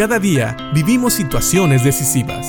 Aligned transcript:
Cada 0.00 0.18
día 0.18 0.56
vivimos 0.72 1.12
situaciones 1.12 1.84
decisivas. 1.84 2.46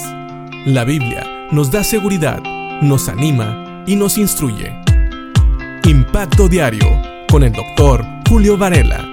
La 0.65 0.85
Biblia 0.85 1.49
nos 1.51 1.69
da 1.69 1.83
seguridad, 1.83 2.41
nos 2.81 3.09
anima 3.09 3.83
y 3.85 3.97
nos 3.97 4.17
instruye. 4.17 4.73
Impacto 5.83 6.47
Diario 6.47 6.87
con 7.29 7.43
el 7.43 7.51
doctor 7.51 8.05
Julio 8.29 8.57
Varela. 8.57 9.05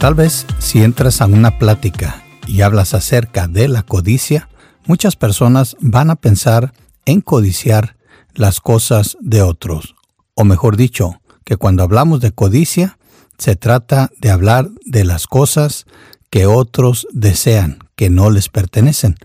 Tal 0.00 0.14
vez 0.16 0.44
si 0.58 0.82
entras 0.82 1.20
a 1.20 1.26
una 1.26 1.60
plática 1.60 2.24
y 2.48 2.62
hablas 2.62 2.94
acerca 2.94 3.46
de 3.46 3.68
la 3.68 3.84
codicia, 3.84 4.48
muchas 4.86 5.14
personas 5.14 5.76
van 5.78 6.10
a 6.10 6.16
pensar 6.16 6.72
en 7.04 7.20
codiciar 7.20 7.94
las 8.34 8.58
cosas 8.58 9.16
de 9.20 9.40
otros. 9.40 9.94
O 10.34 10.42
mejor 10.42 10.76
dicho, 10.76 11.20
que 11.44 11.56
cuando 11.56 11.84
hablamos 11.84 12.20
de 12.20 12.32
codicia, 12.32 12.98
se 13.38 13.56
trata 13.56 14.10
de 14.20 14.30
hablar 14.30 14.70
de 14.84 15.04
las 15.04 15.26
cosas 15.26 15.86
que 16.30 16.46
otros 16.46 17.06
desean, 17.12 17.78
que 17.96 18.10
no 18.10 18.30
les 18.30 18.48
pertenecen. 18.48 19.16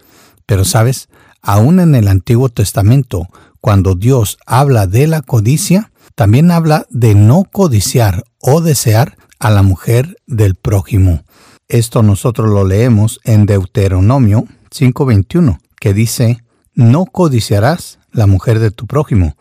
Pero 0.46 0.66
sabes, 0.66 1.10
aún 1.42 1.80
en 1.80 1.96
el 1.96 2.08
Antiguo 2.08 2.50
Testamento, 2.50 3.28
cuando 3.62 3.96
Dios 3.96 4.38
habla 4.46 4.88
de 4.88 5.08
la 5.08 5.22
codicia, 5.22 5.92
también 6.16 6.52
habla 6.52 6.86
de 6.90 7.16
no 7.16 7.44
codiciar 7.44 8.24
o 8.40 8.62
desear 8.62 9.18
a 9.40 9.50
la 9.50 9.62
mujer 9.62 10.18
del 10.26 10.56
prójimo. 10.56 11.24
Esto 11.68 12.02
nosotros 12.02 12.50
lo 12.50 12.66
leemos 12.66 13.20
en 13.24 13.46
Deuteronomio 13.46 14.48
5:21, 14.72 15.60
que 15.80 15.94
dice, 15.94 16.40
no 16.74 17.06
codiciarás 17.06 18.00
la 18.12 18.26
mujer 18.26 18.60
de 18.60 18.72
tu 18.72 18.88
prójimo, 18.88 19.36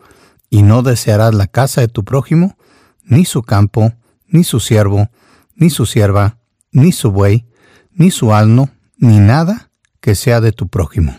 y 0.49 0.61
no 0.61 0.83
desearás 0.83 1.33
la 1.33 1.47
casa 1.47 1.81
de 1.81 1.87
tu 1.87 2.03
prójimo, 2.03 2.57
ni 3.05 3.25
su 3.25 3.43
campo, 3.43 3.93
ni 4.27 4.43
su 4.43 4.59
siervo, 4.59 5.09
ni 5.55 5.69
su 5.69 5.85
sierva, 5.85 6.37
ni 6.71 6.91
su 6.91 7.11
buey, 7.11 7.45
ni 7.91 8.11
su 8.11 8.33
asno, 8.33 8.69
ni 8.97 9.19
nada 9.19 9.71
que 9.99 10.15
sea 10.15 10.41
de 10.41 10.51
tu 10.51 10.67
prójimo. 10.67 11.15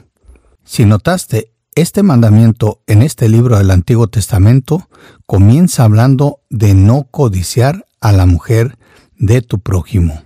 Si 0.65 0.85
notaste, 0.85 1.53
este 1.75 2.03
mandamiento 2.03 2.83
en 2.87 3.03
este 3.03 3.29
libro 3.29 3.57
del 3.57 3.71
Antiguo 3.71 4.09
Testamento 4.09 4.89
comienza 5.27 5.85
hablando 5.85 6.41
de 6.51 6.75
no 6.75 7.05
codiciar 7.11 7.87
a 8.01 8.13
la 8.13 8.27
mujer 8.27 8.79
de 9.17 9.43
tu 9.43 9.61
prójimo. 9.61 10.23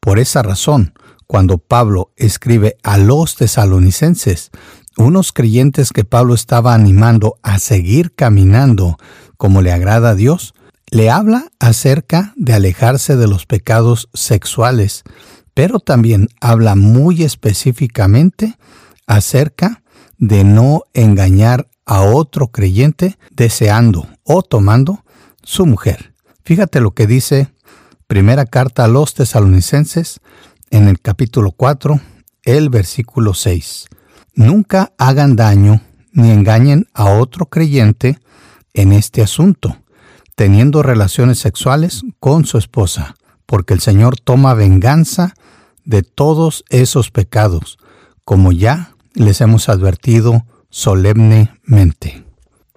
Por 0.00 0.18
esa 0.18 0.42
razón, 0.42 0.94
cuando 1.26 1.58
Pablo 1.58 2.12
escribe 2.16 2.76
a 2.82 2.98
los 2.98 3.36
tesalonicenses, 3.36 4.50
unos 4.96 5.32
creyentes 5.32 5.92
que 5.92 6.04
Pablo 6.04 6.34
estaba 6.34 6.74
animando 6.74 7.38
a 7.42 7.58
seguir 7.58 8.14
caminando 8.14 8.96
como 9.36 9.60
le 9.60 9.72
agrada 9.72 10.10
a 10.10 10.14
Dios, 10.14 10.54
le 10.96 11.10
habla 11.10 11.52
acerca 11.60 12.32
de 12.36 12.54
alejarse 12.54 13.16
de 13.16 13.28
los 13.28 13.44
pecados 13.44 14.08
sexuales, 14.14 15.02
pero 15.52 15.78
también 15.78 16.28
habla 16.40 16.74
muy 16.74 17.22
específicamente 17.22 18.56
acerca 19.06 19.82
de 20.16 20.42
no 20.42 20.84
engañar 20.94 21.68
a 21.84 22.00
otro 22.00 22.48
creyente 22.48 23.18
deseando 23.30 24.08
o 24.22 24.42
tomando 24.42 25.04
su 25.42 25.66
mujer. 25.66 26.14
Fíjate 26.44 26.80
lo 26.80 26.92
que 26.92 27.06
dice 27.06 27.52
primera 28.06 28.46
carta 28.46 28.84
a 28.84 28.88
los 28.88 29.12
tesalonicenses 29.12 30.20
en 30.70 30.88
el 30.88 30.98
capítulo 30.98 31.52
4, 31.52 32.00
el 32.44 32.70
versículo 32.70 33.34
6. 33.34 33.88
Nunca 34.32 34.94
hagan 34.96 35.36
daño 35.36 35.82
ni 36.12 36.30
engañen 36.30 36.86
a 36.94 37.10
otro 37.10 37.44
creyente 37.44 38.18
en 38.72 38.92
este 38.92 39.20
asunto 39.20 39.76
teniendo 40.36 40.82
relaciones 40.82 41.38
sexuales 41.38 42.02
con 42.20 42.44
su 42.44 42.58
esposa, 42.58 43.16
porque 43.46 43.74
el 43.74 43.80
Señor 43.80 44.20
toma 44.20 44.54
venganza 44.54 45.34
de 45.84 46.02
todos 46.02 46.64
esos 46.68 47.10
pecados, 47.10 47.78
como 48.24 48.52
ya 48.52 48.94
les 49.14 49.40
hemos 49.40 49.68
advertido 49.68 50.44
solemnemente. 50.68 52.24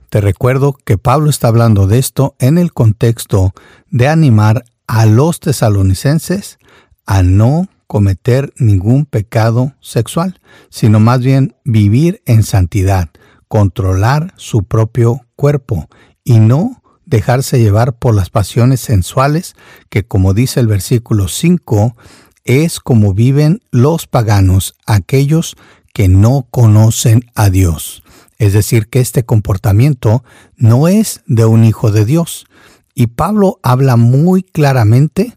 Te 0.10 0.22
recuerdo 0.22 0.74
que 0.74 0.98
Pablo 0.98 1.30
está 1.30 1.50
hablando 1.50 1.86
de 1.86 2.00
esto 2.00 2.36
en 2.40 2.58
el 2.58 2.74
contexto 2.74 3.54
de 3.92 4.08
animar 4.08 4.64
a 4.88 5.06
los 5.06 5.40
tesalonicenses 5.40 6.58
a 7.06 7.24
no 7.24 7.68
cometer 7.88 8.54
ningún 8.58 9.06
pecado 9.06 9.74
sexual, 9.82 10.40
sino 10.70 11.00
más 11.00 11.20
bien 11.20 11.56
vivir 11.66 12.22
en 12.26 12.44
santidad, 12.44 13.10
controlar 13.48 14.34
su 14.38 14.64
propio 14.64 15.26
cuerpo 15.36 15.90
y 16.24 16.40
no 16.40 16.79
dejarse 17.10 17.60
llevar 17.60 17.94
por 17.94 18.14
las 18.14 18.30
pasiones 18.30 18.80
sensuales, 18.80 19.56
que 19.90 20.06
como 20.06 20.34
dice 20.34 20.60
el 20.60 20.68
versículo 20.68 21.28
5, 21.28 21.96
es 22.44 22.80
como 22.80 23.14
viven 23.14 23.62
los 23.72 24.06
paganos, 24.06 24.76
aquellos 24.86 25.58
que 25.94 26.08
no 26.08 26.48
conocen 26.52 27.26
a 27.34 27.50
Dios. 27.50 28.04
Es 28.38 28.54
decir, 28.54 28.88
que 28.88 29.00
este 29.00 29.26
comportamiento 29.26 30.24
no 30.56 30.88
es 30.88 31.22
de 31.26 31.46
un 31.46 31.66
hijo 31.66 31.92
de 31.92 32.06
Dios. 32.06 32.46
Y 32.94 33.08
Pablo 33.08 33.60
habla 33.64 33.98
muy 33.98 34.44
claramente 34.44 35.36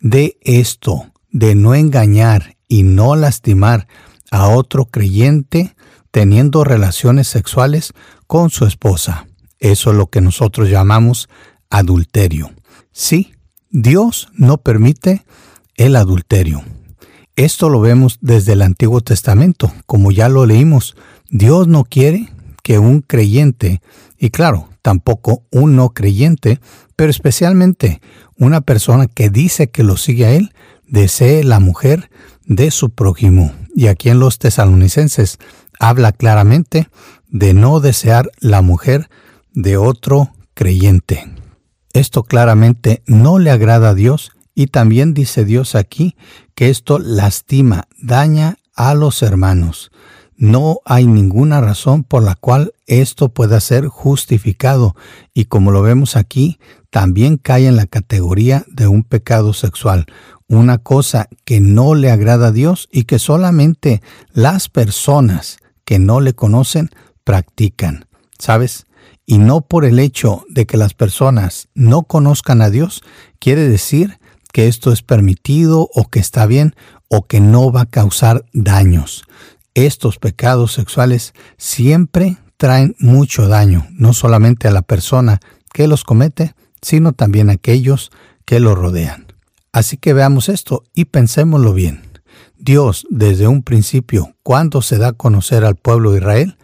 de 0.00 0.38
esto, 0.42 1.12
de 1.30 1.54
no 1.56 1.74
engañar 1.74 2.56
y 2.68 2.84
no 2.84 3.16
lastimar 3.16 3.88
a 4.30 4.48
otro 4.48 4.86
creyente 4.86 5.74
teniendo 6.10 6.64
relaciones 6.64 7.28
sexuales 7.28 7.92
con 8.26 8.50
su 8.50 8.66
esposa. 8.66 9.26
Eso 9.58 9.90
es 9.90 9.96
lo 9.96 10.08
que 10.08 10.20
nosotros 10.20 10.68
llamamos 10.68 11.28
adulterio. 11.70 12.50
Sí, 12.92 13.34
Dios 13.70 14.28
no 14.34 14.58
permite 14.58 15.24
el 15.76 15.96
adulterio. 15.96 16.62
Esto 17.36 17.68
lo 17.68 17.80
vemos 17.80 18.18
desde 18.20 18.54
el 18.54 18.62
Antiguo 18.62 19.00
Testamento, 19.00 19.72
como 19.86 20.10
ya 20.10 20.28
lo 20.28 20.44
leímos. 20.46 20.96
Dios 21.30 21.68
no 21.68 21.84
quiere 21.84 22.28
que 22.64 22.78
un 22.78 23.00
creyente, 23.00 23.80
y 24.18 24.30
claro, 24.30 24.68
tampoco 24.82 25.44
un 25.50 25.76
no 25.76 25.90
creyente, 25.90 26.60
pero 26.96 27.10
especialmente 27.10 28.00
una 28.36 28.60
persona 28.60 29.06
que 29.06 29.30
dice 29.30 29.70
que 29.70 29.84
lo 29.84 29.96
sigue 29.96 30.26
a 30.26 30.32
Él, 30.32 30.52
desee 30.86 31.44
la 31.44 31.60
mujer 31.60 32.10
de 32.44 32.70
su 32.70 32.90
prójimo. 32.90 33.52
Y 33.74 33.86
aquí 33.86 34.08
en 34.08 34.18
los 34.18 34.38
tesalonicenses 34.38 35.38
habla 35.78 36.12
claramente 36.12 36.88
de 37.28 37.54
no 37.54 37.80
desear 37.80 38.30
la 38.40 38.62
mujer 38.62 39.08
de 39.58 39.76
otro 39.76 40.30
creyente. 40.54 41.28
Esto 41.92 42.22
claramente 42.22 43.02
no 43.06 43.40
le 43.40 43.50
agrada 43.50 43.88
a 43.88 43.94
Dios 43.94 44.30
y 44.54 44.68
también 44.68 45.14
dice 45.14 45.44
Dios 45.44 45.74
aquí 45.74 46.14
que 46.54 46.70
esto 46.70 47.00
lastima, 47.00 47.88
daña 48.00 48.58
a 48.76 48.94
los 48.94 49.20
hermanos. 49.20 49.90
No 50.36 50.78
hay 50.84 51.08
ninguna 51.08 51.60
razón 51.60 52.04
por 52.04 52.22
la 52.22 52.36
cual 52.36 52.72
esto 52.86 53.30
pueda 53.30 53.58
ser 53.58 53.88
justificado 53.88 54.94
y 55.34 55.46
como 55.46 55.72
lo 55.72 55.82
vemos 55.82 56.14
aquí, 56.14 56.60
también 56.90 57.36
cae 57.36 57.66
en 57.66 57.74
la 57.74 57.86
categoría 57.86 58.64
de 58.68 58.86
un 58.86 59.02
pecado 59.02 59.54
sexual, 59.54 60.06
una 60.46 60.78
cosa 60.78 61.28
que 61.44 61.60
no 61.60 61.96
le 61.96 62.12
agrada 62.12 62.48
a 62.48 62.52
Dios 62.52 62.88
y 62.92 63.04
que 63.04 63.18
solamente 63.18 64.02
las 64.32 64.68
personas 64.68 65.58
que 65.84 65.98
no 65.98 66.20
le 66.20 66.34
conocen 66.34 66.90
practican. 67.24 68.04
¿Sabes? 68.38 68.86
Y 69.30 69.36
no 69.36 69.60
por 69.60 69.84
el 69.84 69.98
hecho 69.98 70.42
de 70.48 70.64
que 70.64 70.78
las 70.78 70.94
personas 70.94 71.68
no 71.74 72.04
conozcan 72.04 72.62
a 72.62 72.70
Dios, 72.70 73.02
quiere 73.38 73.68
decir 73.68 74.18
que 74.54 74.68
esto 74.68 74.90
es 74.90 75.02
permitido 75.02 75.90
o 75.94 76.08
que 76.08 76.18
está 76.18 76.46
bien 76.46 76.74
o 77.08 77.26
que 77.26 77.38
no 77.38 77.70
va 77.70 77.82
a 77.82 77.90
causar 77.90 78.46
daños. 78.54 79.24
Estos 79.74 80.18
pecados 80.18 80.72
sexuales 80.72 81.34
siempre 81.58 82.38
traen 82.56 82.96
mucho 82.98 83.48
daño, 83.48 83.86
no 83.90 84.14
solamente 84.14 84.66
a 84.66 84.70
la 84.70 84.80
persona 84.80 85.40
que 85.74 85.88
los 85.88 86.04
comete, 86.04 86.54
sino 86.80 87.12
también 87.12 87.50
a 87.50 87.54
aquellos 87.54 88.10
que 88.46 88.60
lo 88.60 88.74
rodean. 88.74 89.26
Así 89.72 89.98
que 89.98 90.14
veamos 90.14 90.48
esto 90.48 90.84
y 90.94 91.04
pensémoslo 91.04 91.74
bien. 91.74 92.00
Dios, 92.56 93.06
desde 93.10 93.46
un 93.46 93.62
principio, 93.62 94.34
cuando 94.42 94.80
se 94.80 94.96
da 94.96 95.08
a 95.08 95.12
conocer 95.12 95.66
al 95.66 95.76
pueblo 95.76 96.12
de 96.12 96.18
Israel, 96.18 96.56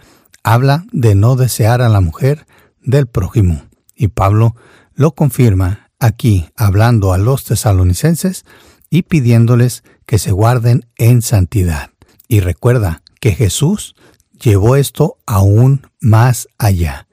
habla 0.42 0.86
de 0.92 1.14
no 1.14 1.36
desear 1.36 1.82
a 1.82 1.90
la 1.90 2.00
mujer 2.00 2.46
del 2.84 3.06
prójimo. 3.06 3.64
Y 3.94 4.08
Pablo 4.08 4.54
lo 4.94 5.14
confirma 5.14 5.90
aquí 5.98 6.46
hablando 6.56 7.12
a 7.12 7.18
los 7.18 7.44
tesalonicenses 7.44 8.44
y 8.90 9.02
pidiéndoles 9.02 9.82
que 10.06 10.18
se 10.18 10.30
guarden 10.30 10.86
en 10.96 11.22
santidad. 11.22 11.90
Y 12.28 12.40
recuerda 12.40 13.02
que 13.20 13.32
Jesús 13.32 13.94
llevó 14.32 14.76
esto 14.76 15.16
aún 15.26 15.86
más 16.00 16.48
allá. 16.58 17.06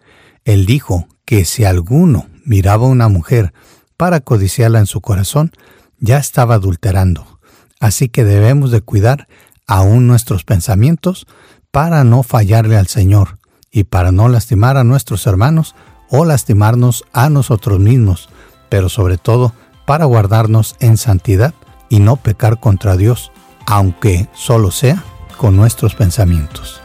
Él 0.43 0.65
dijo 0.65 1.07
que 1.25 1.45
si 1.45 1.63
alguno 1.63 2.27
miraba 2.45 2.85
a 2.85 2.89
una 2.89 3.07
mujer 3.07 3.53
para 3.97 4.19
codiciarla 4.19 4.79
en 4.79 4.87
su 4.87 5.01
corazón, 5.01 5.51
ya 5.99 6.17
estaba 6.17 6.55
adulterando. 6.55 7.39
Así 7.79 8.09
que 8.09 8.23
debemos 8.23 8.71
de 8.71 8.81
cuidar 8.81 9.27
aún 9.67 10.07
nuestros 10.07 10.43
pensamientos 10.43 11.27
para 11.71 12.03
no 12.03 12.23
fallarle 12.23 12.77
al 12.77 12.87
Señor 12.87 13.39
y 13.71 13.85
para 13.85 14.11
no 14.11 14.27
lastimar 14.27 14.77
a 14.77 14.83
nuestros 14.83 15.25
hermanos 15.25 15.75
o 16.09 16.25
lastimarnos 16.25 17.05
a 17.13 17.29
nosotros 17.29 17.79
mismos, 17.79 18.29
pero 18.69 18.89
sobre 18.89 19.17
todo 19.17 19.53
para 19.85 20.05
guardarnos 20.05 20.75
en 20.79 20.97
santidad 20.97 21.53
y 21.89 21.99
no 21.99 22.17
pecar 22.17 22.59
contra 22.59 22.97
Dios, 22.97 23.31
aunque 23.65 24.27
solo 24.33 24.71
sea 24.71 25.03
con 25.37 25.55
nuestros 25.55 25.95
pensamientos. 25.95 26.81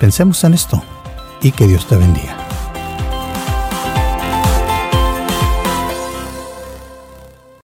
Pensemos 0.00 0.42
en 0.44 0.54
esto 0.54 0.82
y 1.42 1.52
que 1.52 1.66
Dios 1.66 1.86
te 1.86 1.96
bendiga. 1.96 2.41